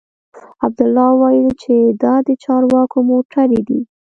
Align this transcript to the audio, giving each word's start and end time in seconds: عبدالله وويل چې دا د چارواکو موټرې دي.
عبدالله 0.65 1.07
وويل 1.13 1.49
چې 1.63 1.73
دا 2.03 2.13
د 2.27 2.29
چارواکو 2.43 2.97
موټرې 3.09 3.61
دي. 3.67 3.79